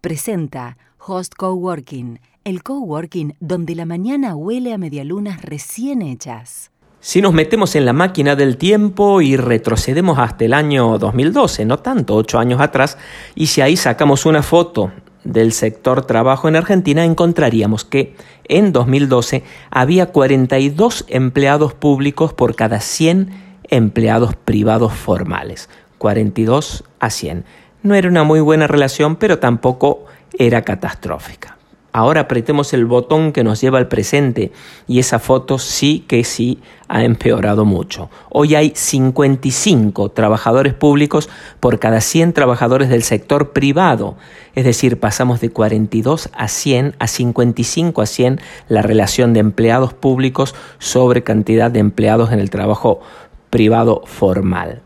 [0.00, 6.70] presenta Host Coworking, el coworking donde la mañana huele a medialunas recién hechas.
[7.00, 11.78] Si nos metemos en la máquina del tiempo y retrocedemos hasta el año 2012, no
[11.78, 12.98] tanto, ocho años atrás,
[13.34, 14.92] y si ahí sacamos una foto
[15.24, 22.80] del sector trabajo en Argentina, encontraríamos que en 2012 había 42 empleados públicos por cada
[22.80, 23.30] 100
[23.64, 25.68] empleados privados formales.
[25.98, 27.44] 42 a 100.
[27.82, 30.04] No era una muy buena relación, pero tampoco
[30.38, 31.56] era catastrófica.
[31.92, 34.52] Ahora apretemos el botón que nos lleva al presente
[34.86, 38.10] y esa foto sí que sí ha empeorado mucho.
[38.28, 44.14] Hoy hay 55 trabajadores públicos por cada 100 trabajadores del sector privado.
[44.54, 49.92] Es decir, pasamos de 42 a 100 a 55 a 100 la relación de empleados
[49.92, 53.00] públicos sobre cantidad de empleados en el trabajo
[53.48, 54.82] privado formal.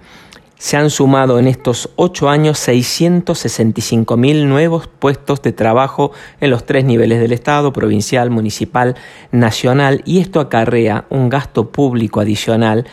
[0.57, 6.65] Se han sumado en estos ocho años 665 mil nuevos puestos de trabajo en los
[6.65, 8.95] tres niveles del Estado, provincial, municipal,
[9.33, 12.87] nacional, y esto acarrea un gasto público adicional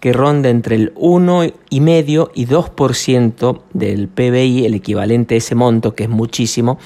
[0.00, 6.02] que ronda entre el 1,5 y 2% del PBI, el equivalente a ese monto, que
[6.02, 6.78] es muchísimo,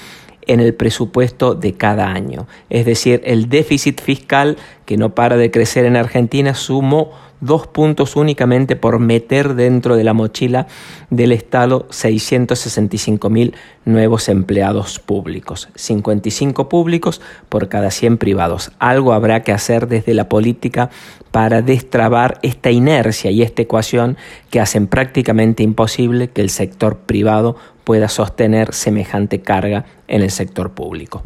[0.49, 2.47] en el presupuesto de cada año.
[2.71, 8.15] Es decir, el déficit fiscal que no para de crecer en Argentina sumó dos puntos
[8.15, 10.65] únicamente por meter dentro de la mochila
[11.11, 13.53] del Estado 665 mil
[13.85, 18.71] nuevos empleados públicos, 55 públicos por cada 100 privados.
[18.79, 20.89] Algo habrá que hacer desde la política
[21.31, 24.17] para destrabar esta inercia y esta ecuación
[24.49, 27.55] que hacen prácticamente imposible que el sector privado
[27.89, 31.23] pueda sostener semejante carga en el sector público.